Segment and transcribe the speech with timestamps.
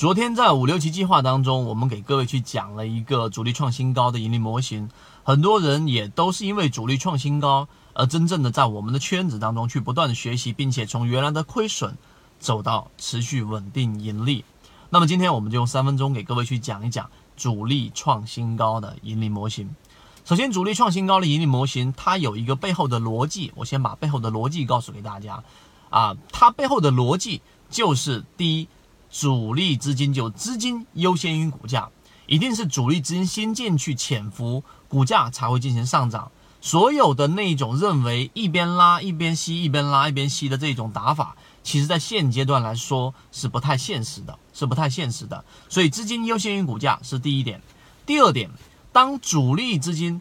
[0.00, 4.88] 昨天在五六期计划当中，我们给各位去讲了一个主力创新高的盈利模型，
[5.24, 11.98] 很多人也都是因为主力创新高而真正的在我们的圈子当中去不断的学习，并且从原来的亏损
[12.38, 14.42] 走到持续稳定盈利。
[14.88, 19.68] 那么今天我们就用三分钟给各位去讲一讲主力创新高的盈利模型。
[20.24, 25.44] 首先，主力创新高的盈利模型，它有一个背后的逻辑，我先把背后的逻辑告诉给大家。
[25.90, 28.68] 啊，它背后的逻辑就是第一。
[29.10, 31.90] 主力资金就资金优先于股价，
[32.26, 36.30] 一定是主力资金先进去潜伏，股价才会进行上涨。
[36.62, 45.44] 所有的那种认为一边拉一边吸，一边拉一边吸的这种打法，其实在现阶段来说是不太现实的，是不太现实的。
[45.68, 47.60] 所以资金优先于股价是第一点。
[48.04, 48.50] 第二点，
[48.92, 50.20] 当主力资金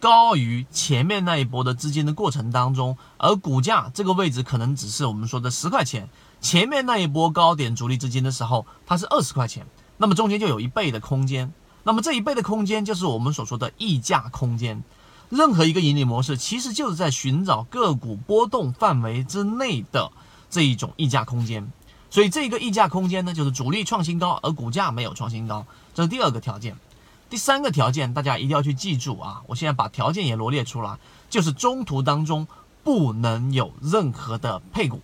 [0.00, 6.08] 高于前面那一波的资金的过程当中，而股价这个位置可能只是我们说的十块钱。
[6.40, 9.66] 前面那一波高点主力资金的时候，它是二十块钱，
[9.96, 11.52] 那么中间就有一倍的空间，
[11.82, 14.84] 那么这一倍的空间就是我们所说的溢价空间。
[15.30, 20.12] 任何一个盈利模式，其实就是在寻找个股波动范围之内的
[20.48, 21.70] 这一种溢价空间。
[22.08, 26.76] 所以这个溢价空间呢，就是主力创新高，而股价没有创新高，这是第二个条件。
[27.30, 29.42] 第三个条件，大家一定要去记住啊！
[29.46, 30.98] 我现在把条件也罗列出来，
[31.28, 32.46] 就是中途当中
[32.82, 35.00] 不能有任何的配股。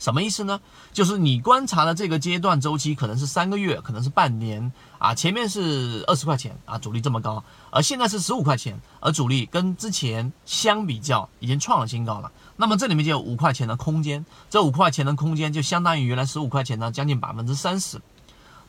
[0.00, 0.60] 什么意思呢？
[0.92, 5.12] 就是你观察的这个阶段周期可能是三个月，可能是半年啊。
[5.14, 12.30] 前面是二十块钱啊，主力这么高，而现在是十五块钱，而主力跟之前相比较已经创了新高了。
[12.56, 18.00] 那么这里面就有五块钱的空间，这五块钱的空间就相当于原来十五块钱呢将近百分之三十。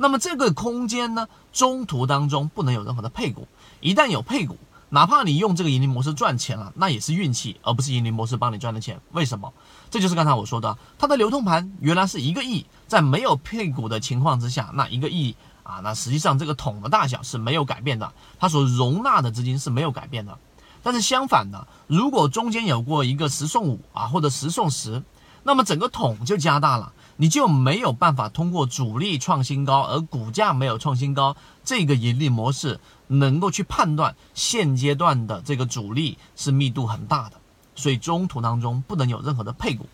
[0.02, 3.50] 那么这个空间呢，中途当中不能有任何的配股，
[3.82, 4.58] 一旦有配股。
[4.92, 9.00] 哪怕你用这个盈利模式赚钱了，那也是运气，而不是盈利模式帮你赚的钱。
[9.12, 9.54] 为什么？
[9.92, 20.36] 这就是刚才我说的，它的流通盘原来是一个亿，在没有配股的情况之下，那一个亿啊，那实际上这个桶的大小是没有改变的，它所容纳的资金是没有改变的。
[20.82, 25.04] 但是相反的，如果中间有过一个十送五啊，或者十送十，
[25.44, 26.94] 那么整个桶就加大了。
[27.22, 31.36] 你就没有办法通过主力创新高而股价没有创新高
[31.66, 37.36] 这个盈利模式，能够去判断现阶段的这个主力是密度很大的，
[37.76, 39.86] 所以中途当中不能有任何的配股，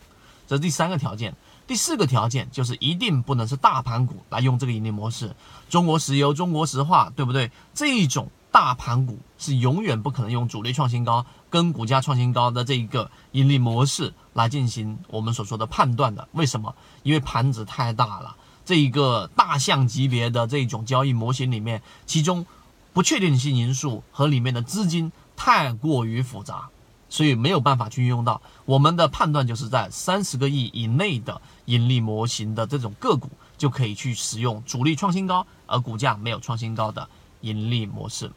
[0.45, 1.35] 这是第三个条件。
[1.65, 5.35] 第四个条件就是一定不能是大盘股来用这个盈利模式，
[5.67, 7.49] 中国石油、中国石化，对不对？
[7.73, 8.29] 这一种。
[8.51, 16.27] 大盘股是永远不可能用主力创新高跟股价创新高的这一个盈利模式来进行我们所说的判断的。
[16.33, 16.75] 为什么？
[17.03, 18.35] 因为盘子太大了，
[18.65, 22.45] 这一个大象级别的这种交易模型里面，其中
[22.93, 26.67] 不确定性因素和里面的资金太过于复杂，
[27.07, 28.41] 所以没有办法去运用到。
[28.65, 37.07] 我们的判断就是在三十个亿以内的盈利模型的这种个股，就可以去使用主力创新高而股价没有创新高的
[37.39, 38.29] 盈利模式。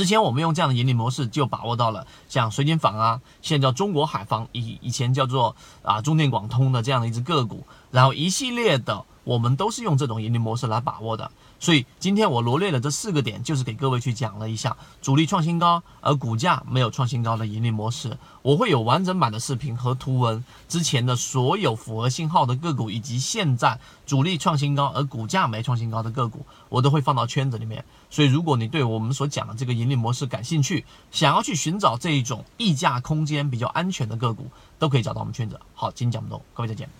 [0.00, 9.04] 之前我们用这样的盈利模式，就把握到了像水井坊啊，现在叫中国海防，以以前叫做啊中电广通的这样的一只个股，然后一系列的。
[9.30, 11.30] 我们都是用这种盈利模式来把握的，
[11.60, 18.18] 所以今天我罗列了这四个点，就是给各位去讲了一下主力创新高而股价没有创新高的盈利模式。
[18.42, 27.84] 我会有完整版的视频和图文，之前的所有符合信号的个股，以及现在主力创新高而股价没创新高的个股，我都会放到圈子里面。
[28.10, 34.48] 所以如果你对我们所讲的这个盈利模式感兴趣，想要去寻找这一种溢价空间比较安全的个股，
[34.80, 35.60] 都可以找到我们圈子。
[35.76, 36.90] 好，今天讲不多，各位再见。